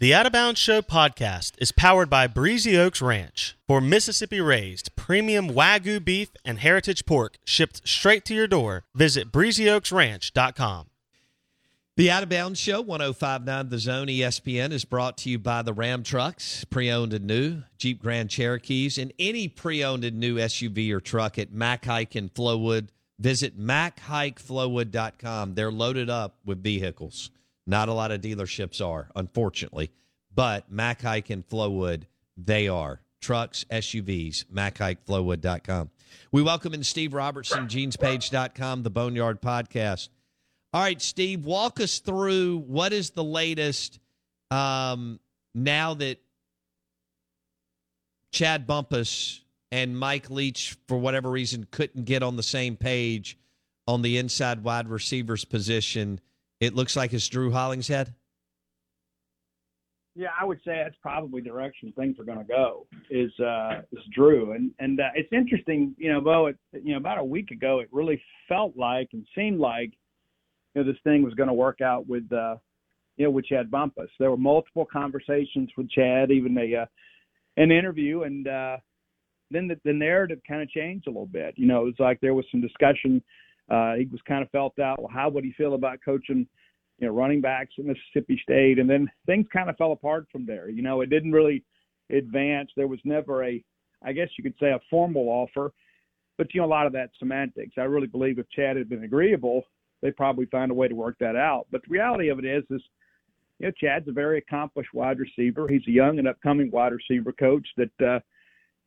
[0.00, 3.58] The Out of Bounds Show podcast is powered by Breezy Oaks Ranch.
[3.68, 9.30] For Mississippi raised premium Wagyu beef and heritage pork shipped straight to your door, visit
[9.30, 10.86] breezyoaksranch.com.
[11.98, 15.74] The Out of Bounds Show, 1059 The Zone ESPN, is brought to you by the
[15.74, 20.36] Ram Trucks, pre owned and new, Jeep Grand Cherokees, and any pre owned and new
[20.36, 22.88] SUV or truck at Mac Haik in Flowood.
[23.18, 25.56] Visit MacHaikFlowood.com.
[25.56, 27.30] They're loaded up with vehicles.
[27.66, 29.90] Not a lot of dealerships are, unfortunately,
[30.34, 32.04] but Mac Haik and Flowood,
[32.36, 33.00] they are.
[33.20, 35.90] Trucks, SUVs, MacHaikFlowood.com.
[36.32, 40.08] We welcome in Steve Robertson, GenesPage.com, the Boneyard Podcast.
[40.72, 43.98] All right, Steve, walk us through what is the latest
[44.50, 45.20] um,
[45.54, 46.18] now that
[48.32, 49.40] Chad Bumphis
[49.70, 53.38] and Mike Leach, for whatever reason, couldn't get on the same page
[53.86, 56.20] on the inside wide receivers position.
[56.60, 58.14] It looks like it's Drew Hollingshead.
[60.14, 62.86] Yeah, I would say that's probably the direction things are going to go.
[63.10, 66.46] Is uh, is Drew, and and uh, it's interesting, you know, Bo.
[66.46, 69.92] It, you know, about a week ago, it really felt like and seemed like,
[70.74, 72.56] you know, this thing was going to work out with, uh,
[73.16, 74.10] you know, with Chad Bumphis.
[74.18, 76.86] There were multiple conversations with Chad, even a uh,
[77.56, 78.76] an interview, and uh,
[79.50, 81.54] then the, the narrative kind of changed a little bit.
[81.56, 83.22] You know, it was like there was some discussion.
[83.70, 85.00] Uh, he was kind of felt out.
[85.00, 86.46] Well, how would he feel about coaching,
[86.98, 88.78] you know, running backs at Mississippi State?
[88.78, 90.68] And then things kind of fell apart from there.
[90.68, 91.62] You know, it didn't really
[92.10, 92.70] advance.
[92.76, 93.62] There was never a,
[94.04, 95.72] I guess you could say, a formal offer.
[96.36, 97.74] But you know, a lot of that semantics.
[97.78, 99.62] I really believe if Chad had been agreeable,
[100.02, 101.66] they probably find a way to work that out.
[101.70, 102.82] But the reality of it is, is
[103.58, 105.68] you know, Chad's a very accomplished wide receiver.
[105.68, 108.06] He's a young and upcoming wide receiver coach that.
[108.06, 108.20] uh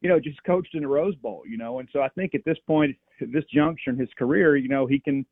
[0.02, 2.44] you know, just coached in the Rose Bowl, you know, and so I think at
[2.44, 5.26] this point, at this juncture in his career, you know, he can,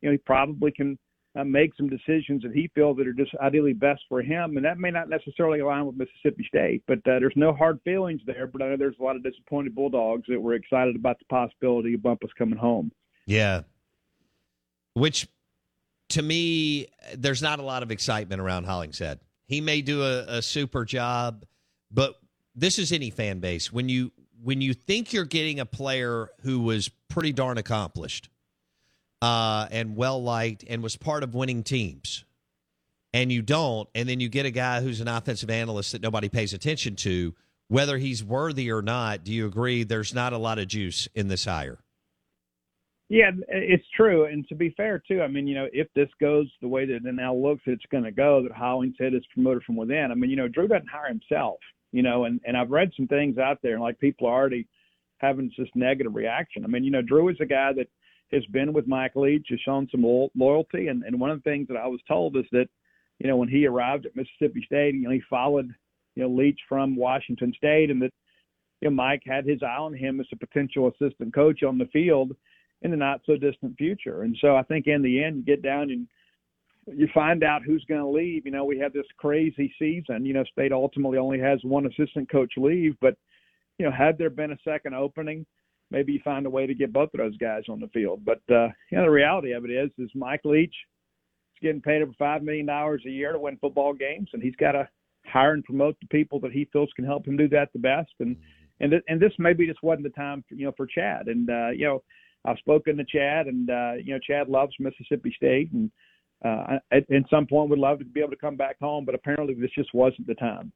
[0.00, 0.98] you know, he probably can
[1.38, 4.64] uh, make some decisions that he feels that are just ideally best for him, and
[4.64, 8.46] that may not necessarily align with Mississippi State, but uh, there's no hard feelings there.
[8.46, 11.94] But I know there's a lot of disappointed Bulldogs that were excited about the possibility
[11.94, 12.90] of Bumphis coming home.
[13.26, 13.62] Yeah,
[14.94, 15.28] which
[16.10, 19.20] to me, there's not a lot of excitement around Hollingshead.
[19.46, 21.44] He may do a, a super job,
[21.90, 22.14] but
[22.54, 24.12] this is any fan base when you
[24.42, 28.28] when you think you're getting a player who was pretty darn accomplished
[29.20, 32.24] uh, and well liked and was part of winning teams,
[33.12, 36.28] and you don't, and then you get a guy who's an offensive analyst that nobody
[36.28, 37.34] pays attention to,
[37.68, 39.24] whether he's worthy or not.
[39.24, 39.82] Do you agree?
[39.82, 41.78] There's not a lot of juice in this hire.
[43.08, 44.26] Yeah, it's true.
[44.26, 46.96] And to be fair, too, I mean, you know, if this goes the way that
[46.96, 50.08] it now looks it's going to go, that Hollingshead is promoted from within.
[50.10, 51.58] I mean, you know, Drew doesn't hire himself
[51.92, 54.66] you know, and, and I've read some things out there and like people are already
[55.18, 56.64] having this negative reaction.
[56.64, 57.88] I mean, you know, Drew is a guy that
[58.32, 60.88] has been with Mike Leach, has shown some lo- loyalty.
[60.88, 62.66] And, and one of the things that I was told is that,
[63.18, 65.74] you know, when he arrived at Mississippi State, you know, he followed,
[66.14, 68.12] you know, Leach from Washington State and that,
[68.80, 71.86] you know, Mike had his eye on him as a potential assistant coach on the
[71.86, 72.36] field
[72.82, 74.22] in the not so distant future.
[74.22, 76.06] And so I think in the end, you get down and
[76.96, 78.44] you find out who's going to leave.
[78.44, 80.24] You know, we had this crazy season.
[80.24, 83.16] You know, State ultimately only has one assistant coach leave, but
[83.78, 85.46] you know, had there been a second opening,
[85.90, 88.24] maybe you find a way to get both of those guys on the field.
[88.24, 90.74] But uh, you know, the reality of it is, is Mike Leach
[91.54, 94.56] is getting paid over five million dollars a year to win football games, and he's
[94.56, 94.88] got to
[95.26, 98.12] hire and promote the people that he feels can help him do that the best.
[98.20, 98.36] And
[98.80, 101.28] and th- and this maybe just wasn't the time, for, you know, for Chad.
[101.28, 102.02] And uh, you know,
[102.44, 105.90] I've spoken to Chad, and uh, you know, Chad loves Mississippi State, and
[106.44, 109.14] uh, at, at some point would love to be able to come back home, but
[109.14, 110.72] apparently this just wasn't the time.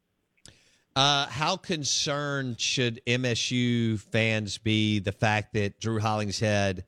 [0.95, 6.85] Uh, how concerned should MSU fans be the fact that Drew Hollingshead?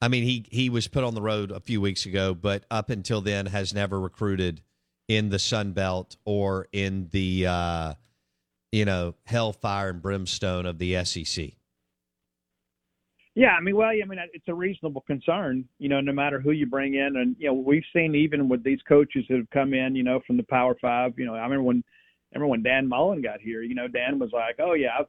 [0.00, 2.90] I mean, he he was put on the road a few weeks ago, but up
[2.90, 4.62] until then has never recruited
[5.06, 7.94] in the Sun Belt or in the uh,
[8.72, 11.52] you know hellfire and brimstone of the SEC.
[13.38, 16.50] Yeah, I mean, well, I mean, it's a reasonable concern, you know, no matter who
[16.50, 19.74] you bring in, and you know, we've seen even with these coaches that have come
[19.74, 21.12] in, you know, from the Power Five.
[21.16, 21.84] You know, I remember when,
[22.34, 23.62] I remember when Dan Mullen got here.
[23.62, 25.06] You know, Dan was like, "Oh yeah, I've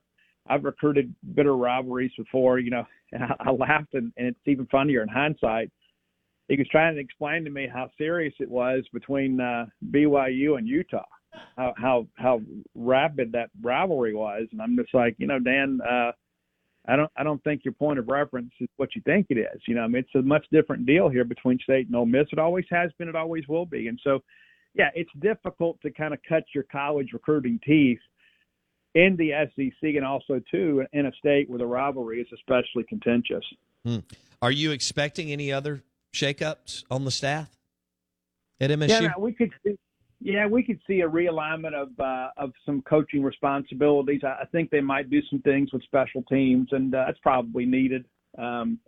[0.47, 4.67] I've recruited bitter rivalries before," you know, and I, I laughed, and, and it's even
[4.67, 5.71] funnier in hindsight.
[6.49, 10.67] He was trying to explain to me how serious it was between uh, BYU and
[10.67, 11.03] Utah,
[11.57, 12.41] how how how
[12.75, 15.79] rapid that rivalry was, and I'm just like, you know, Dan.
[15.81, 16.11] uh
[16.89, 19.61] I don't I don't think your point of reference is what you think it is.
[19.67, 22.27] You know, I mean it's a much different deal here between state and Ole Miss.
[22.31, 23.87] It always has been, it always will be.
[23.87, 24.19] And so
[24.73, 27.99] yeah, it's difficult to kind of cut your college recruiting teeth
[28.95, 33.43] in the SEC and also too in a state where the rivalry is especially contentious.
[33.85, 33.99] Hmm.
[34.41, 35.83] Are you expecting any other
[36.13, 37.49] shakeups on the staff
[38.59, 39.01] at MSU?
[39.01, 39.77] Yeah, we could see
[40.21, 44.21] yeah, we could see a realignment of uh, of some coaching responsibilities.
[44.23, 47.65] I, I think they might do some things with special teams, and uh, that's probably
[47.65, 48.05] needed.
[48.37, 48.79] Um,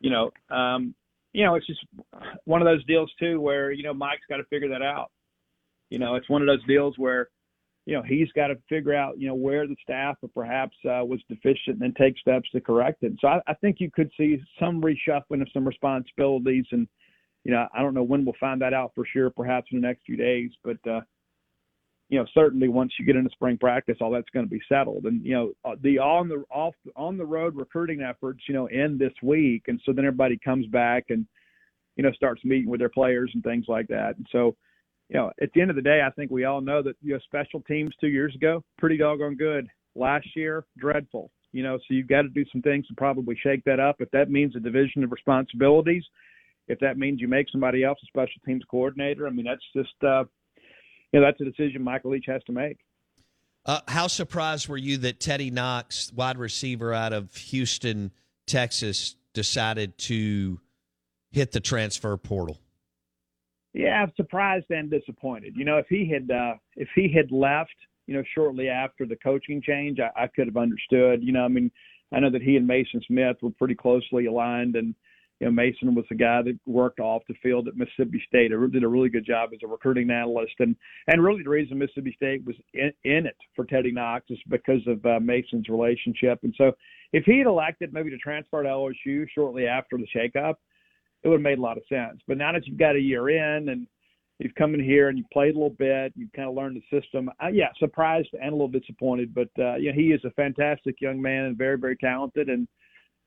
[0.00, 0.94] you know, um,
[1.32, 1.84] you know, it's just
[2.44, 5.10] one of those deals too, where you know Mike's got to figure that out.
[5.90, 7.28] You know, it's one of those deals where
[7.84, 11.04] you know he's got to figure out you know where the staff or perhaps uh,
[11.04, 13.12] was deficient and then take steps to correct it.
[13.20, 16.88] So I, I think you could see some reshuffling of some responsibilities and
[17.44, 19.86] you know, I don't know when we'll find that out for sure, perhaps in the
[19.86, 21.00] next few days, but, uh,
[22.08, 25.04] you know, certainly once you get into spring practice, all that's going to be settled.
[25.04, 28.66] And, you know, uh, the on the off on the road recruiting efforts, you know,
[28.66, 29.64] end this week.
[29.68, 31.26] And so then everybody comes back and,
[31.96, 34.16] you know, starts meeting with their players and things like that.
[34.16, 34.54] And so,
[35.08, 37.14] you know, at the end of the day, I think we all know that, you
[37.14, 39.66] know, special teams two years ago, pretty doggone good.
[39.94, 41.30] Last year, dreadful.
[41.52, 43.96] You know, so you've got to do some things to probably shake that up.
[44.00, 46.04] If that means a division of responsibilities,
[46.68, 49.94] if that means you make somebody else a special teams coordinator, I mean that's just
[50.02, 50.24] uh,
[51.12, 52.78] you know that's a decision Michael Leach has to make.
[53.66, 58.12] Uh, how surprised were you that Teddy Knox, wide receiver out of Houston,
[58.46, 60.60] Texas, decided to
[61.30, 62.58] hit the transfer portal?
[63.72, 65.54] Yeah, I'm surprised and disappointed.
[65.56, 67.74] You know, if he had uh, if he had left,
[68.06, 71.22] you know, shortly after the coaching change, I, I could have understood.
[71.22, 71.70] You know, I mean,
[72.12, 74.94] I know that he and Mason Smith were pretty closely aligned, and
[75.44, 78.50] you know, Mason was the guy that worked off the field at Mississippi State.
[78.50, 80.74] He did a really good job as a recruiting analyst, and
[81.06, 84.80] and really the reason Mississippi State was in, in it for Teddy Knox is because
[84.86, 86.38] of uh, Mason's relationship.
[86.44, 86.72] And so,
[87.12, 90.54] if he had elected maybe to transfer to LSU shortly after the shakeup,
[91.22, 92.22] it would have made a lot of sense.
[92.26, 93.86] But now that you've got a year in and
[94.38, 97.00] you've come in here and you've played a little bit, you've kind of learned the
[97.00, 97.28] system.
[97.42, 101.20] Uh, yeah, surprised and a little disappointed, but uh, yeah, he is a fantastic young
[101.20, 102.66] man and very very talented and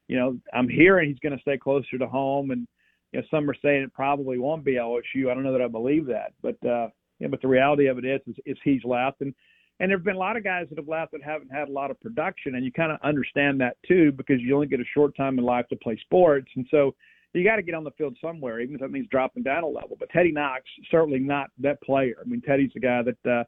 [0.07, 2.67] you know, I'm hearing he's going to stay closer to home, and
[3.11, 5.29] you know, some are saying it probably won't be LSU.
[5.29, 6.87] I don't know that I believe that, but uh,
[7.19, 9.33] yeah, but the reality of it is, is, is he's left, and
[9.79, 11.91] and there've been a lot of guys that have left that haven't had a lot
[11.91, 15.15] of production, and you kind of understand that too because you only get a short
[15.15, 16.95] time in life to play sports, and so
[17.33, 19.67] you got to get on the field somewhere, even if that means dropping down a
[19.67, 19.95] level.
[19.99, 22.15] But Teddy Knox certainly not that player.
[22.19, 23.43] I mean, Teddy's a guy that uh,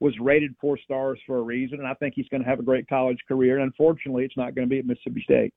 [0.00, 2.64] was rated four stars for a reason, and I think he's going to have a
[2.64, 3.56] great college career.
[3.56, 5.54] And unfortunately, it's not going to be at Mississippi State.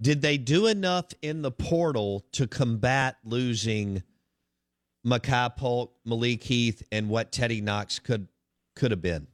[0.00, 4.02] Did they do enough in the portal to combat losing
[5.06, 8.28] Makai Polk, Malik Heath, and what Teddy Knox could
[8.74, 9.26] could have been?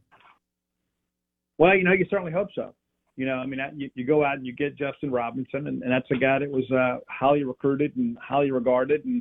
[1.59, 2.75] Well, you know, you certainly hope so.
[3.17, 5.93] You know, I mean, you, you go out and you get Justin Robinson, and, and
[5.93, 9.17] that's a guy that was uh, highly recruited and highly regarded, and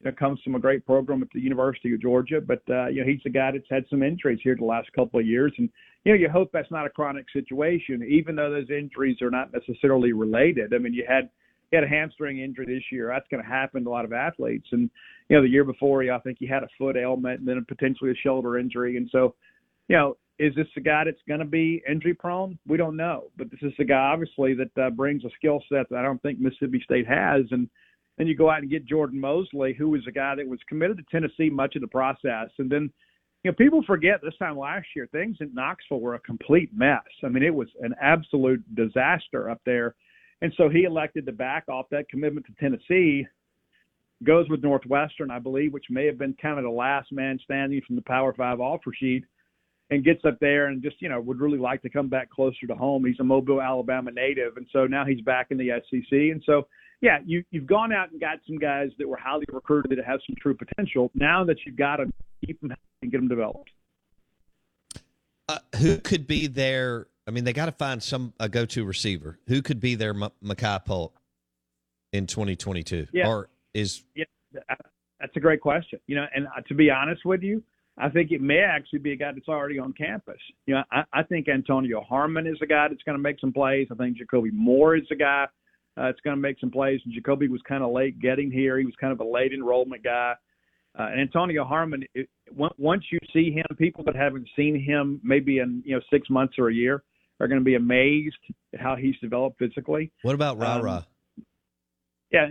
[0.00, 2.40] you know, comes from a great program at the University of Georgia.
[2.40, 5.20] But uh, you know, he's a guy that's had some injuries here the last couple
[5.20, 5.68] of years, and
[6.04, 9.52] you know, you hope that's not a chronic situation, even though those injuries are not
[9.52, 10.74] necessarily related.
[10.74, 11.30] I mean, you had
[11.72, 13.10] you had a hamstring injury this year.
[13.12, 14.68] That's going to happen to a lot of athletes.
[14.72, 14.90] And
[15.28, 18.10] you know, the year before, I think he had a foot ailment and then potentially
[18.10, 18.96] a shoulder injury.
[18.98, 19.34] And so,
[19.88, 22.58] you know, is this the guy that's going to be injury prone?
[22.66, 23.24] We don't know.
[23.38, 26.20] But this is the guy obviously that uh, brings a skill set that I don't
[26.22, 27.44] think Mississippi State has.
[27.50, 27.68] And
[28.18, 30.98] then you go out and get Jordan Mosley, who was a guy that was committed
[30.98, 32.92] to Tennessee much of the process, and then
[33.44, 37.02] you know, people forget this time last year, things in Knoxville were a complete mess.
[37.22, 39.94] I mean, it was an absolute disaster up there.
[40.40, 43.26] And so he elected to back off that commitment to Tennessee
[44.22, 47.82] goes with Northwestern, I believe, which may have been kind of the last man standing
[47.86, 49.24] from the Power Five offer sheet,
[49.90, 52.66] and gets up there and just you know would really like to come back closer
[52.66, 53.04] to home.
[53.04, 56.66] He's a Mobile, Alabama native, and so now he's back in the SEC, and so
[57.00, 60.20] yeah, you you've gone out and got some guys that were highly recruited that have
[60.26, 61.10] some true potential.
[61.14, 62.06] Now that you've got to
[62.46, 63.70] keep them and get them developed.
[65.48, 67.06] Uh, who could be there?
[67.26, 69.38] I mean, they got to find some a go-to receiver.
[69.48, 71.20] Who could be their M- Makai Polk
[72.12, 73.08] in 2022?
[73.12, 73.28] Yeah.
[73.28, 74.24] Or is yeah,
[75.20, 75.98] that's a great question.
[76.06, 77.62] You know, and uh, to be honest with you,
[77.96, 80.40] I think it may actually be a guy that's already on campus.
[80.66, 83.52] You know, I, I think Antonio Harmon is a guy that's going to make some
[83.52, 83.88] plays.
[83.90, 85.46] I think Jacoby Moore is a guy
[85.96, 87.00] uh, that's going to make some plays.
[87.04, 88.78] And Jacoby was kind of late getting here.
[88.78, 90.34] He was kind of a late enrollment guy.
[90.98, 95.58] Uh, and Antonio Harmon, it, once you see him, people that haven't seen him maybe
[95.58, 97.02] in you know six months or a year
[97.40, 98.36] are going to be amazed
[98.72, 100.12] at how he's developed physically.
[100.22, 100.96] What about Ra Ra?
[100.96, 101.04] Um,
[102.30, 102.48] yeah,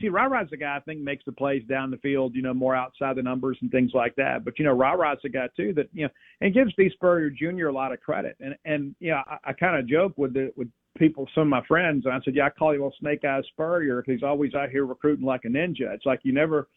[0.00, 2.54] see, Ra Ra's the guy I think makes the plays down the field, you know,
[2.54, 4.44] more outside the numbers and things like that.
[4.44, 7.30] But you know, Ra Ra's the guy too that you know, and gives Steve Spurrier
[7.30, 7.66] Jr.
[7.66, 8.36] a lot of credit.
[8.40, 11.48] And and you know, I, I kind of joke with the with people, some of
[11.48, 14.22] my friends, and I said, yeah, I call him a Snake Eyes Spurrier because he's
[14.22, 15.92] always out here recruiting like a ninja.
[15.92, 16.68] It's like you never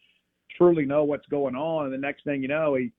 [0.60, 2.92] truly know what's going on, and the next thing you know, he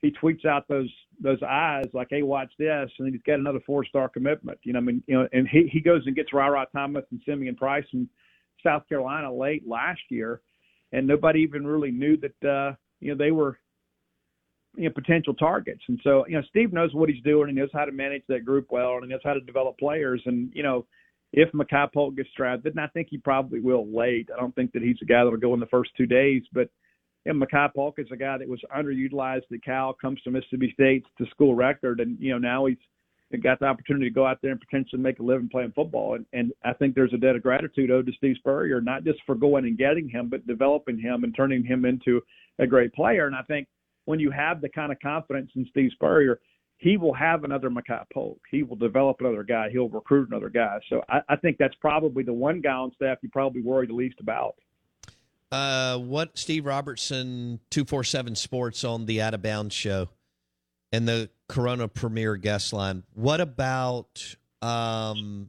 [0.00, 3.84] he tweets out those those eyes like, "Hey, watch this," and he's got another four
[3.84, 4.58] star commitment.
[4.62, 7.04] You know, I mean, you know, and he he goes and gets Ra Ra Thomas
[7.10, 8.08] and Simeon Price from
[8.62, 10.40] South Carolina late last year,
[10.92, 13.58] and nobody even really knew that uh, you know they were
[14.76, 15.82] you know potential targets.
[15.88, 17.48] And so you know, Steve knows what he's doing.
[17.48, 20.22] He knows how to manage that group well, and he knows how to develop players.
[20.26, 20.86] And you know,
[21.32, 24.28] if Makai Polk gets drafted, and I think he probably will late.
[24.34, 26.68] I don't think that he's a guy that'll go in the first two days, but
[27.28, 31.04] and Makai Polk is a guy that was underutilized at Cal, comes to Mississippi State
[31.18, 32.78] to school record, and you know now he's
[33.42, 36.14] got the opportunity to go out there and potentially make a living playing football.
[36.14, 39.18] And, and I think there's a debt of gratitude owed to Steve Spurrier, not just
[39.26, 42.22] for going and getting him, but developing him and turning him into
[42.58, 43.26] a great player.
[43.26, 43.68] And I think
[44.06, 46.40] when you have the kind of confidence in Steve Spurrier,
[46.78, 48.40] he will have another Makai Polk.
[48.50, 49.68] He will develop another guy.
[49.70, 50.78] He'll recruit another guy.
[50.88, 53.92] So I, I think that's probably the one guy on staff you probably worry the
[53.92, 54.54] least about.
[55.50, 60.08] Uh, what Steve Robertson, two four seven Sports on the Out of Bounds show,
[60.92, 63.04] and the Corona Premier guest line.
[63.14, 65.48] What about um,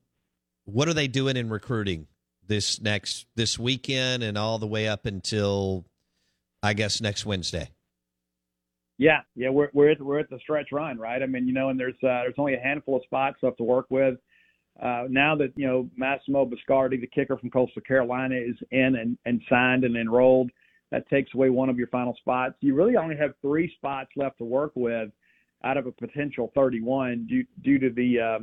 [0.66, 2.08] what are they doing in recruiting
[2.48, 5.86] this next this weekend and all the way up until
[6.64, 7.70] I guess next Wednesday?
[8.98, 11.24] Yeah, yeah, we're we're at we're at the stretch run, right?
[11.24, 13.64] I mean, you know, and there's uh, there's only a handful of spots left to
[13.64, 14.16] work with.
[14.82, 19.18] Uh, now that you know Massimo Biscardi, the kicker from Coastal Carolina, is in and,
[19.26, 20.52] and signed and enrolled,
[20.92, 22.56] that takes away one of your final spots.
[22.62, 25.10] You really only have three spots left to work with
[25.64, 28.40] out of a potential 31 due due to the uh,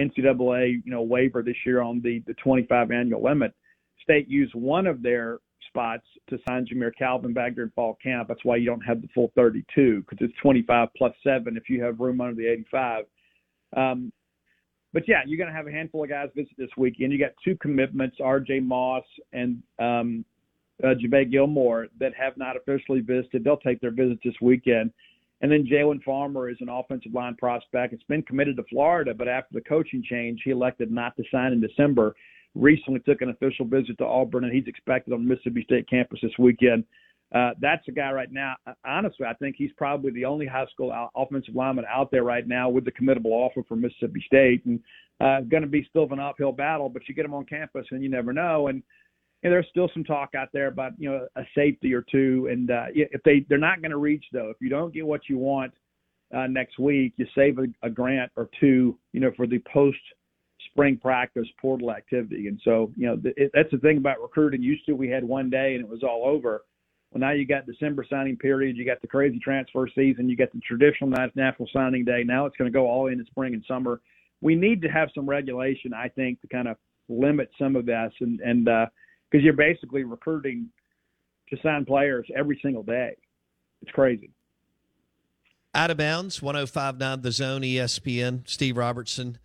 [0.00, 3.52] NCAA you know waiver this year on the the 25 annual limit.
[4.02, 8.28] State used one of their spots to sign Jamire Calvin back during fall camp.
[8.28, 11.82] That's why you don't have the full 32 because it's 25 plus seven if you
[11.82, 13.04] have room under the 85.
[13.76, 14.12] Um,
[14.92, 17.12] but yeah, you're going to have a handful of guys visit this weekend.
[17.12, 18.60] You got two commitments, R.J.
[18.60, 20.24] Moss and um,
[20.82, 20.94] uh,
[21.30, 23.44] Gilmore, that have not officially visited.
[23.44, 24.92] They'll take their visit this weekend.
[25.42, 27.94] And then Jalen Farmer is an offensive line prospect.
[27.94, 31.52] It's been committed to Florida, but after the coaching change, he elected not to sign
[31.52, 32.14] in December.
[32.54, 36.32] Recently took an official visit to Auburn, and he's expected on Mississippi State campus this
[36.38, 36.84] weekend.
[37.34, 38.54] Uh, that's a guy right now.
[38.84, 42.68] Honestly, I think he's probably the only high school offensive lineman out there right now
[42.68, 44.80] with the committable offer from Mississippi State, and
[45.20, 46.88] uh, going to be still an uphill battle.
[46.88, 48.66] But you get him on campus, and you never know.
[48.66, 48.82] And,
[49.42, 52.48] and there's still some talk out there about you know a safety or two.
[52.50, 55.28] And uh, if they they're not going to reach though, if you don't get what
[55.28, 55.72] you want
[56.34, 59.98] uh, next week, you save a, a grant or two, you know, for the post
[60.70, 62.48] spring practice portal activity.
[62.48, 64.62] And so, you know, it, that's the thing about recruiting.
[64.62, 66.62] Used to we had one day and it was all over.
[67.10, 70.52] Well, now you got December signing period, you got the crazy transfer season, you got
[70.52, 72.22] the traditional national signing day.
[72.24, 74.00] Now it's going to go all in spring and summer.
[74.40, 76.76] We need to have some regulation, I think, to kind of
[77.08, 78.88] limit some of this, and and because
[79.34, 80.68] uh, you're basically recruiting
[81.50, 83.16] to sign players every single day.
[83.82, 84.30] It's crazy.
[85.74, 88.48] Out of bounds, 1059 The Zone ESPN.
[88.48, 89.38] Steve Robertson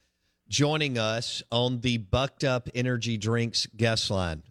[0.47, 4.43] joining us on the Bucked Up Energy Drinks guest line.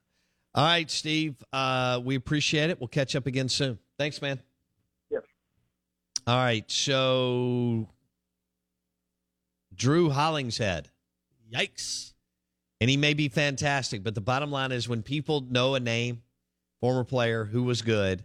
[0.54, 1.34] All right, Steve.
[1.52, 2.80] Uh, we appreciate it.
[2.80, 3.78] We'll catch up again soon.
[3.98, 4.40] Thanks, man.
[5.10, 5.24] Yep.
[6.26, 6.70] All right.
[6.70, 7.88] So,
[9.74, 10.90] Drew Hollingshead.
[11.52, 12.12] Yikes.
[12.80, 16.22] And he may be fantastic, but the bottom line is when people know a name,
[16.80, 18.24] former player who was good,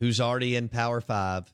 [0.00, 1.52] who's already in Power Five,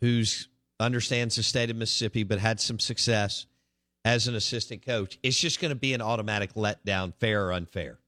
[0.00, 3.46] who's understands the state of Mississippi, but had some success
[4.04, 7.98] as an assistant coach, it's just going to be an automatic letdown, fair or unfair.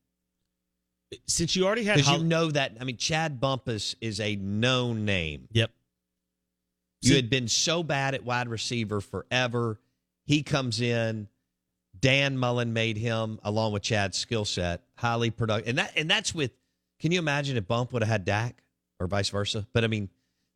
[1.26, 2.76] Since you already had because Hol- you know that.
[2.80, 5.48] I mean, Chad Bumphis is a known name.
[5.52, 5.70] Yep.
[7.02, 9.80] You See- had been so bad at wide receiver forever.
[10.26, 11.28] He comes in.
[12.00, 15.68] Dan Mullen made him, along with Chad's skill set, highly productive.
[15.68, 16.52] And that and that's with.
[17.00, 18.62] Can you imagine if Bump would have had Dak
[19.00, 19.66] or vice versa?
[19.72, 20.08] But I mean,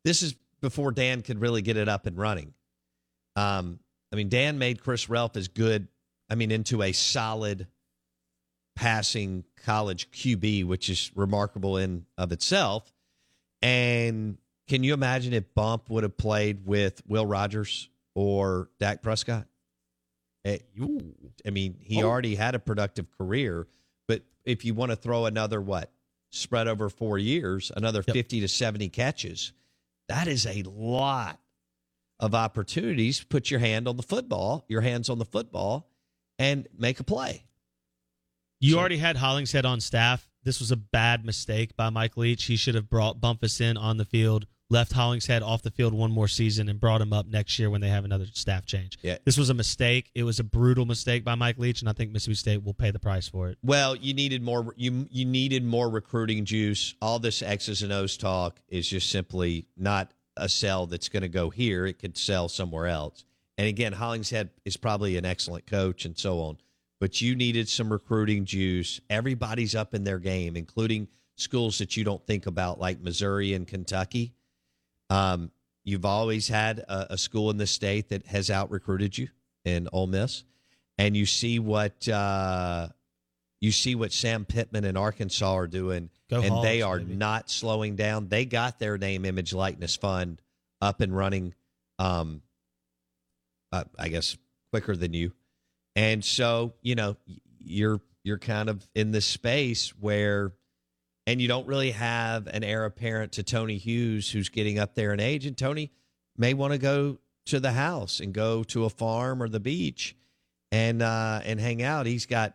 [0.05, 2.53] this is before Dan could really get it up and running.
[3.35, 3.79] Um,
[4.11, 5.87] I mean, Dan made Chris Relf as good.
[6.29, 7.67] I mean, into a solid
[8.75, 12.93] passing college QB, which is remarkable in of itself.
[13.61, 14.37] And
[14.67, 19.47] can you imagine if Bump would have played with Will Rogers or Dak Prescott?
[20.45, 20.57] Eh,
[21.45, 22.07] I mean, he Oh.
[22.09, 23.67] already had a productive career,
[24.07, 25.91] but if you want to throw another what
[26.31, 28.13] spread over four years, another Yep.
[28.13, 29.53] fifty to seventy catches,
[30.09, 31.39] that is a lot
[32.19, 33.23] of opportunities.
[33.23, 35.89] Put your hand on the football, your hands on the football,
[36.37, 37.45] and make a play.
[38.63, 40.29] You So- already had Hollingshead on staff.
[40.43, 42.45] This was a bad mistake by Mike Leach.
[42.45, 46.11] He should have brought Bumphis in on the field, left Hollingshead off the field one
[46.11, 48.97] more season, and brought him up next year when they have another staff change.
[49.01, 49.17] Yeah.
[49.25, 50.11] This was a mistake.
[50.15, 52.89] It was a brutal mistake by Mike Leach, and I think Mississippi State will pay
[52.91, 53.57] the price for it.
[53.63, 54.73] Well, you needed more.
[54.77, 56.95] You you needed more recruiting juice.
[57.01, 61.29] All this X's and O's talk is just simply not a sell that's going to
[61.29, 61.85] go here.
[61.85, 63.25] It could sell somewhere else.
[63.57, 66.57] And again, Hollingshead is probably an excellent coach and so on.
[67.03, 69.01] But you needed some recruiting juice.
[69.09, 73.67] Everybody's up in their game, including schools that you don't think about, like Missouri and
[73.67, 74.31] Kentucky.
[75.09, 75.51] Um,
[75.83, 79.27] you've always had a, a school in the state that has out recruited you
[79.65, 80.45] in Ole Miss,
[80.97, 82.87] and you see what uh,
[83.59, 87.15] you see what Sam Pittman and Arkansas are doing, Go and they are baby.
[87.15, 88.29] not slowing down.
[88.29, 90.41] They got their name, image, likeness fund
[90.79, 91.53] up and running.
[91.99, 92.43] Um,
[93.73, 94.37] uh, I guess
[94.71, 95.33] quicker than you,
[95.95, 97.15] and so you know
[97.59, 100.53] you're you're kind of in this space where,
[101.27, 105.13] and you don't really have an heir apparent to Tony Hughes, who's getting up there
[105.13, 105.91] in age, and Tony
[106.37, 110.15] may want to go to the house and go to a farm or the beach
[110.71, 112.05] and uh, and hang out.
[112.05, 112.53] He's got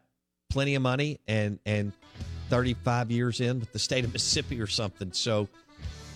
[0.51, 1.93] plenty of money and and
[2.49, 5.13] 35 years in with the state of Mississippi or something.
[5.13, 5.49] So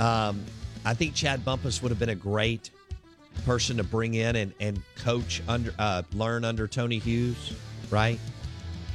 [0.00, 0.42] um,
[0.84, 2.70] I think Chad Bumphis would have been a great
[3.44, 7.54] person to bring in and and coach under uh, learn under Tony Hughes,
[7.90, 8.18] right?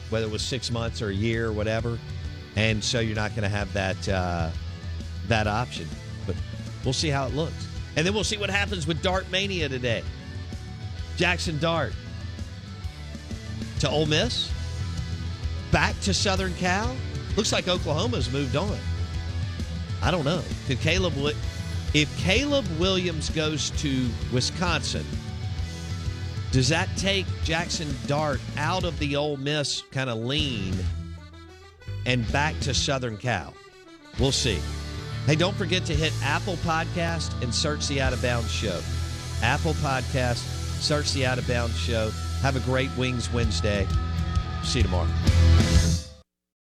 [0.10, 2.00] Whether it was six months or a year or whatever.
[2.56, 4.50] And so you're not going to have that uh,
[5.28, 5.88] that option,
[6.26, 6.36] but
[6.84, 10.04] we'll see how it looks, and then we'll see what happens with Dart Mania today.
[11.17, 11.93] Jackson Dart
[13.80, 14.52] to Ole Miss,
[15.71, 16.95] back to Southern Cal.
[17.36, 18.78] Looks like Oklahoma's moved on.
[20.02, 20.41] I don't know.
[20.67, 21.13] Could Caleb,
[21.93, 25.06] if Caleb Williams goes to Wisconsin,
[26.52, 30.73] does that take Jackson Dart out of the Ole Miss kind of lean
[32.06, 33.54] and back to Southern Cal?
[34.19, 34.60] We'll see.
[35.26, 38.80] Hey, don't forget to hit Apple Podcast and search the Out of Bounds Show.
[39.41, 40.38] Apple Podcast,
[40.82, 42.12] search the Out of Bounds Show.
[42.41, 43.86] Have a great Wings Wednesday.
[44.63, 45.10] See you tomorrow.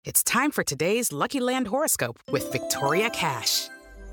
[0.03, 3.69] It's time for today's Lucky Land horoscope with Victoria Cash.